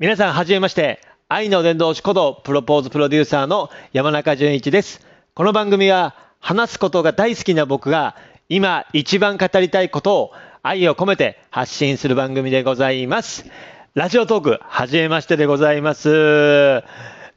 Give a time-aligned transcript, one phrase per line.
[0.00, 1.00] 皆さん、はじめまして。
[1.28, 5.04] 愛の伝道師ことプロポーズプロデューサーの山中淳一です。
[5.34, 8.14] この番組は話すことが大好きな僕が
[8.48, 10.32] 今一番語りたいことを
[10.62, 13.44] 愛を込めて発信する番組でございます。
[13.94, 16.84] ラジオトーク、はじめましてでございます。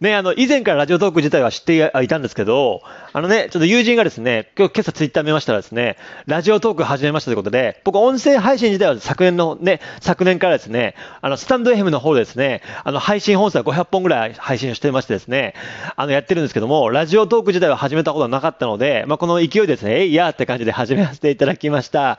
[0.02, 2.81] ね、あの、以前からラジオトーク自体は知っていたんですけど、
[3.13, 5.95] あのね、ちょっと友人がですね、今日今朝ツイッター見ましたらですね、
[6.25, 15.54] ラジオトーク始めましたということで、僕音声配信自体は昨年のね、昨年からですね、あの、スタンド FM の方でですね、あの、配信本数は500本ぐらい配信してましてですね、
[15.96, 22.18] あの、やってるんですけども、ラジオトーク自体は始めたことはなかったので、まあ、この勢いですね、えいやーって感じで始めさせていただきました。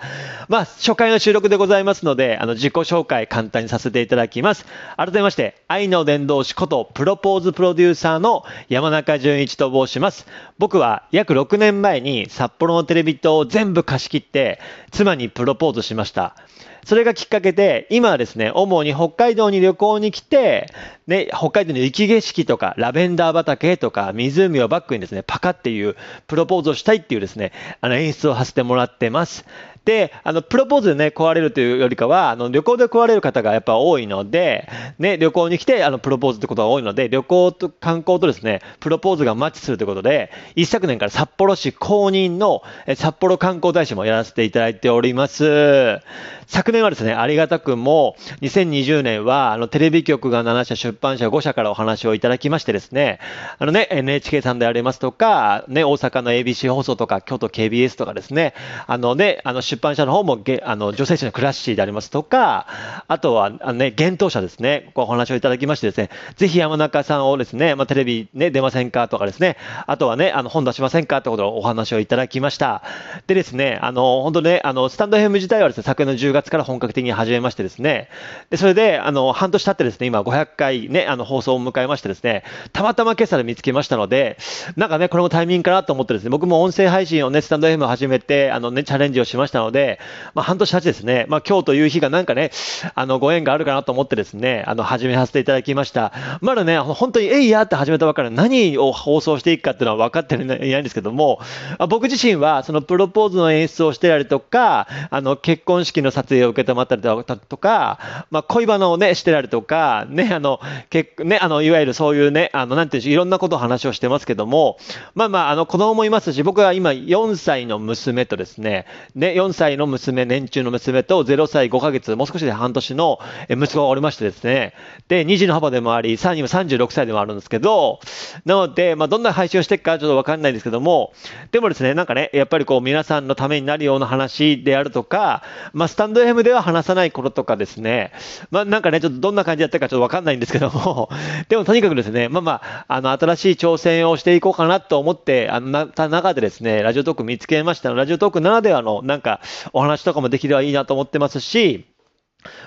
[0.49, 4.67] まあ、初回の収録でございますので、あの、自己紹介簡単にさせていただきます。
[4.97, 10.27] 改めまして、愛の伝道師ことプロポーズプロデューサーの山中淳一と申します。
[10.59, 16.37] 僕は約6年前に札幌のテレビ塔を全部貸し切って、妻にプロポーズしました。
[16.85, 20.67] それがきっかけで、今はですね、主に北海道に旅行に来て、
[21.07, 29.45] ね、北海道の雪景色とか、ラベンダー畑とか、湖をバックにですね、パカっていうプロポーズをしたいっていうですね、あの演出をさせてもらってます。
[29.85, 46.01] で、あの、プロポーズでね、壊れるというよりかは、あの、旅行で壊れる方がやっぱ多いので、ね、旅行に来て、あの、プロポーズってことが多いので、旅行と観光とですね、プロポーズがマッチするということで、一昨年から札幌市公認のえ札幌観光大使もやらせていただいております。
[46.47, 53.21] 昨年はですね、ありがたくも、2020年は、あの、テレビ局が7社、出版社5社からお話をいただきましてですね、
[53.59, 58.55] あのね、NHK さんでありますとか、ね、大阪の ABC 放送とか、京都 KBS とかですね、
[58.87, 62.67] あのね、あの、出版社の方もげ、あの、女性誌のクラッシーでありますとか、
[63.09, 69.57] あとは、あのね、幻冬社ですね、こうお話をいただきましてですね、ぜひ山中さんをですね、まあ、テレビね、出ませんかとかですね、
[69.87, 72.83] あとはね、あの、本出しませんかってことをお話をいただきました。
[73.27, 78.11] でですね、あの、本当ね、あの、スタンド FM 自体はですね、昨年の10月から本格的に始めましてですね、
[78.51, 84.37] で、それで、あの、半年経ってですね、今500回ね、あの、放送を迎えましてですね、たまたま今朝で見つけましたので、
[84.77, 89.99] なんかね、これもタイミングかなと思ってですね、僕も音声配信をね、スタンド FM 始めて、あのね、チャレンジをしましたので、
[90.35, 92.51] まあ、半年経ちですね、まあ、今日という日がなんかね、
[92.95, 96.13] あの、ご縁があるかなと思ってですね、あの、始めさせていただきました。
[96.41, 101.41] まだね、本当に、えいやって始めたばかり何を放送していくかっていうのは分かっていないんですけども、
[101.79, 114.79] あ僕自身は、そのプロポーズの演出をしてたりとか、あの、結婚式の撮影を受けてもらったりとか、まあ、恋バナをね、してたりとか、ね、あの、結ね、あの、いわゆるそういうね、あの、なんていう、いろんなことを話をしてますけども、
[115.15, 123.19] まあまあ、あの、子供もいますし、僕は今4歳の娘とですね、ね、4歳の娘、年中の娘と0歳5ヶ月、もう少しで半年の
[123.49, 124.75] 息子がおりましてですね、
[125.09, 128.01] で、2児の幅でもあり、さらには36歳でもあるんですけど、
[128.45, 131.13] なので、まあ、どんな配信をしていくかちょっとわかんないんですけども、
[131.51, 135.43] でもですね、なんかね、やっぱりこう、皆さんのためになるような話であるとか、
[135.73, 138.13] まあ、スタンド FM では話さないこととかですね、
[138.51, 141.09] まあ、なんかね、ちょっとどんな感じだったかちょっとわかんないんですけども、
[141.49, 147.93] でもとにかくですね、まあまあ、あの、新しい挑戦をしていこうかなと思って、あの、なた中でですね、ラジオトーク見つけました。
[147.93, 149.41] ラジオトークならではの、なんか、
[149.73, 151.92] お話とかもできればいいなと思ってますし、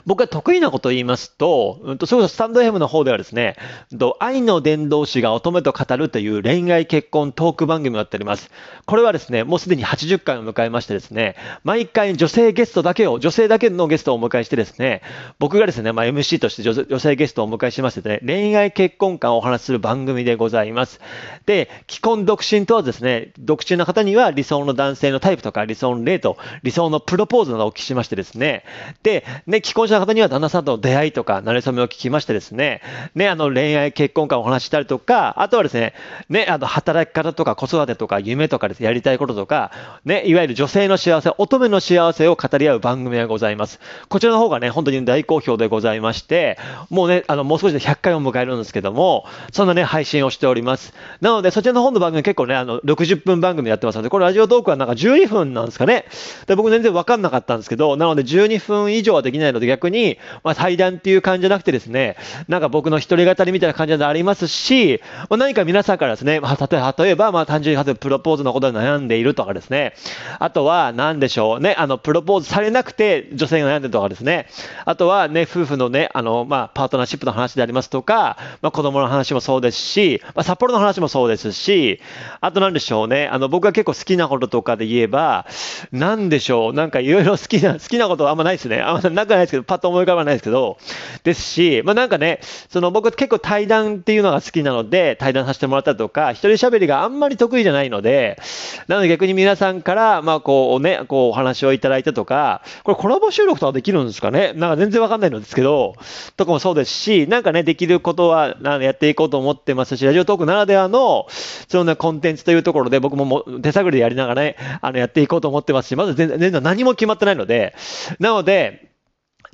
[0.05, 3.55] 僕が得意なことを言いますと、うんと、それこそスタンド FM の方ではですね、
[3.91, 8.51] うんと愛の伝道師が乙女と語るという恋愛結婚トーク番組をやっております。
[8.85, 15.01] これはですね、もうすでに80回を迎えましてですね、毎回女性ゲストだけを、女性だけのゲストをお迎えしてですね、
[15.39, 20.99] 僕がですね、まあ、MC として女性ゲストをお迎えしましてね、恋愛結婚観をお話しする番組でございます。
[21.45, 28.63] で、既婚独身とはですね、独身の方には理想の男性のタイプとか理想の例と理想のプロポーズなどをお聞きしましてですね、
[29.03, 32.83] で、ね、既婚者の方には旦那さんとの出会いとか、馴れ初めを聞きましてですね、
[33.15, 35.95] ね、あの恋愛結婚観をお話したりとか、あとはですね、
[36.29, 39.71] ね、あの働き方とか子育てとか夢とかです、ねやりたいこととか、
[40.05, 43.79] ね、いわゆる女性の幸せ、乙女の幸せを語り合う番組がございます。
[44.07, 46.59] こちらの方がね、本当に大好評でございまして、
[46.91, 50.93] もうね、あの、もう少しで100回を迎えるんですけども、そんなね、配信をしております。
[51.21, 56.05] なので、そちらの方の番組結構ね、あの、60分番組やってますので、これラジオトークはなんか12分なんですかね。
[56.45, 62.15] で僕全然わかんなかったんですけど、なので12分以上はできないので逆に、まあ、対談っていう感じじゃなくてですね、
[62.47, 69.93] なんか僕の一人語りみたいな感じでありますし、まあ、何か皆さんからですね、まあ、例えば、まあ、単純にプロポーズのことで悩んでいるとかですね、
[70.39, 74.47] あとは、何でしょうね、あの、プロポーズされなくて女性が悩んでるとかですね、
[74.85, 82.01] あとはね、夫婦のね、あの、まあ、パートナーシップの話でありますとか、まあ、子供の話もそうですし、まあ、札幌の話もそうですし、
[82.41, 85.45] あと何でしょうね、あの、僕が結構好きなこととかで言えば、
[85.91, 88.81] 何でしょう、なんかいろいろ好きな、好きなことはあんまないですね。
[88.81, 90.77] あんまなくないですけど、パッと思い浮かばないですけど、
[91.23, 92.39] ですし、まあなんかね、
[92.69, 98.39] その僕結構対談っていうのが好きなので、対談させてもらったとか、一人喋りがあんまり得意じゃないので、
[98.87, 104.53] なので逆に皆さんから、まあこうね、こうお話をいただいたとか、これコラボ収録とかできるんですかね？
[104.53, 105.95] なんか全然わかんないのですけど、
[106.37, 111.27] とかもそうですし、なんかね、できることはやっていこうと思ってますし、ラジオトークならではの、
[111.67, 117.75] そのね、コンテンツというところで僕もも手探りでやりながらね、あの、やっていこうと思ってますし、まず全然何も決まってないので、
[118.19, 118.94] なので、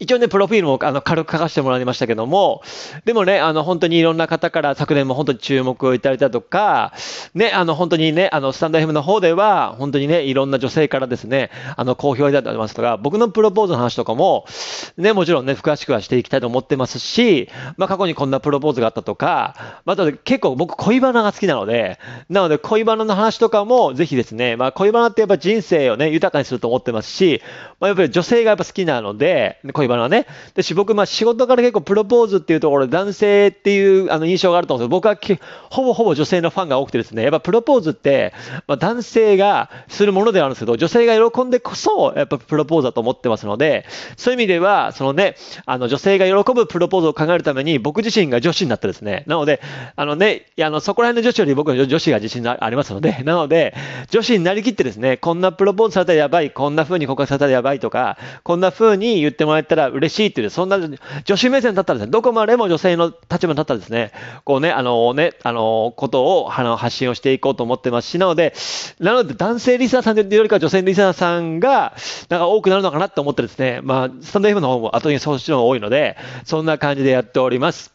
[0.01, 2.63] 一応ね、プロフィールもあの軽く書かせてもらいましたけども、
[3.05, 6.91] でもね、あの本当にいろんな方から昨年も本当に注目をいただいたとか、
[7.35, 14.47] ね、あの本当にね、あのスタンド FM の方では、本当にね、いろんな女性からですね、あの好評いただいてますとか、僕のプロポーズの話とかも、
[14.97, 27.43] ね、もちろんね、詳しくはしていきたいと思ってますし、まあ過去にこんなプロポーズがあったとか、また結構僕恋バナが好きなので、なので恋バナの話とかもぜひですね、まあ恋バナってやっぱ人生をね、豊かにすると思ってますし、
[27.79, 30.25] まあやっぱり女性がやっぱ好きなので、恋バナね。
[30.55, 35.39] で、僕、まあ仕事から結構プロポーズっていうところで男性っていうあの印象があると思うんですけど、僕は
[35.69, 38.33] ほぼほぼ女性のファンが多くてですね、やっぱプロポーズって、
[38.67, 43.85] まあ男性がするものではあるんですけど、女性が喜んでこそ、やっぱプロポーズだと思ってますので、
[44.17, 45.35] そういう意味では、そのね、
[45.65, 49.61] あの女性が喜ぶプロポーズを考えるために、僕自身が女子になってですね、なので、
[49.95, 53.73] あのね、あのそこら辺の女子より僕は女子が自信がありますので、なので、
[54.09, 60.79] 女子になりきってですね、こんなプロポーズされたらやばい、こんな風に告白されたらやばいとか、こんな風に言ってもらえたら嬉しいっていう、そんな
[61.23, 64.11] 女子目線だったらですね、どこまでも女性の立場に立ったらですね、
[64.43, 68.53] こうね、あのね、あの、ことを、あの、発信をしていこうと思ってますし、なので、
[68.99, 71.93] なので男性リスナーさんというよりか女性リスナーさんが、
[72.29, 77.90] なんか多くなるのかなと思ってですね、まあ、スタンド F の方も後にそうしの方が多いので、そんな感じでやっております。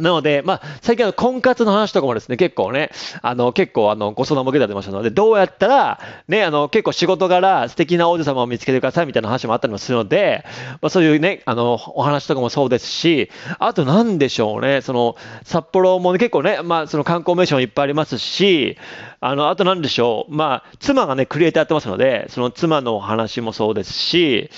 [0.00, 2.90] なので、まあ、最近の婚活の話とかもですね、結構ね、
[3.20, 10.44] あの、結構あの、ご相談も受けたてましたので、どうやったら、ね、あの、結構仕事柄素敵な王子様を見つけてくださいみたいな話もあったりもするので、
[10.80, 18.78] まあ、そういうね、あの、お話とかもそうですし、あと何でしょうね、その、札幌も、ね、結構ね、まあ、その観光名所もいっぱいありますし、
[19.20, 24.50] あの、あと何でしょう、まあ、妻がね、クリエイターやってますので、その妻のお話もそうですし、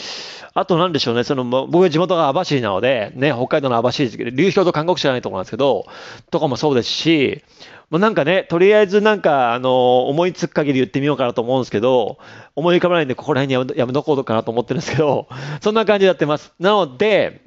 [0.56, 5.84] あとなんでしょうね、その、僕は地元が網走なので、ね、北海道の網走ですけど、流氷と韓国しかないと思うんですけど、
[6.30, 7.42] とかもそうですし、
[7.90, 12.18] もうなんかね、とりあえずなんか、あの、思いつく限り言ってみようかなと思うんですけど、
[12.54, 15.26] 思い浮かばないんで、ここら辺にやめとこうかなと思ってるんですけど、
[15.60, 16.54] そんな感じでやってます。
[16.60, 17.42] なので、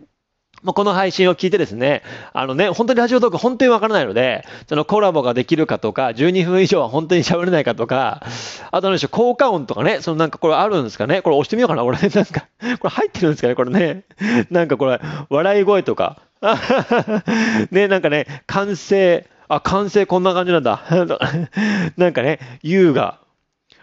[0.64, 2.02] まこの配信を聞いてですね、
[2.34, 8.24] あのね、本当にラジオトーク本当にわからないので、そのコラボができるかとか、12分以上は本当に喋れないかとか、
[8.72, 12.48] あと何でしょう、効果音とかね、そのなんかこれあるんですかね、これ押してみようかな、俺、なんか、
[12.80, 14.04] これ入ってるんですかね、これね。
[14.50, 15.00] なんかこれ、
[15.30, 16.22] 笑い声とか。
[17.72, 20.84] ね、なんかね、完成、あ、完成こんな感じなんだ。
[21.98, 23.20] なんかね、優雅。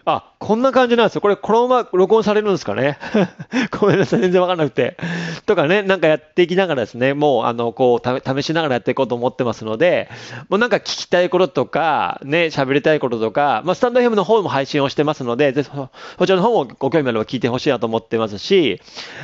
[0.05, 1.21] あ、こんな感じなんですよ。
[1.21, 2.99] これ、このまま録音されるんですかね？
[3.81, 4.95] ごめんなさい、全然わかんなくて。
[5.47, 10.07] とかね、なんかやっていきながらですね、もう、あの、こう、試しながらやっていこうと思ってますので、
[10.49, 15.89] もうなんか聞きたいこととか、ね、喋りたいこととか、まあ、スタンド FM の方も配信をしてますので、ぜひ、こ
[16.27, 18.79] ちらの方もご興味あれば聞いてほしいなと思ってますし、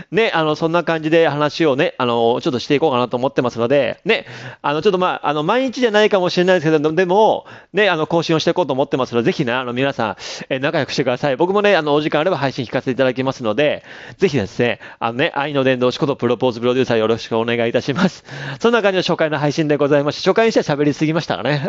[0.10, 4.26] ね、あの、そんな感じで話をね、あの、ちょっとしていこうかなと思ってますので、ね、
[4.64, 10.16] あの、ちょっとまあ、あの、毎日じゃないかもしれないですけど、でも、ね、あの、更新をしていこうと思ってますので、ぜひね、あの、皆さん、
[10.50, 11.36] え仲良くしてくださいださい。
[11.36, 13.84] 僕もね、あの、お時間あれば配信聞かせていただきますので、
[14.18, 18.24] ぜひですね、あのね、愛の伝道師ことプロポーズプロデューサーよろしくお願いいたします。
[18.60, 21.62] そんな感じの初回の配信でございまして、初回にしては喋りすぎましたかね。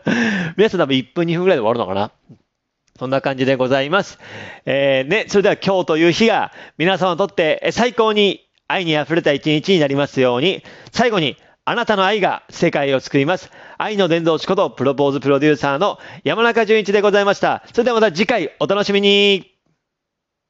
[0.56, 2.10] 皆さん多分1分2分ぐらいで終わるのかな。
[2.98, 4.18] そんな感じでございます。
[4.66, 10.62] えー、ね、それでは今日という日が皆様にとって最高に愛に溢れた一日になりますように、
[10.92, 11.36] 最後に
[11.70, 13.48] あなたの愛が世界を救います。
[13.78, 17.62] 愛の伝道師ことプロポーズプロデューサーの山中淳一でございました。
[17.72, 19.59] それではまた次回お楽しみに。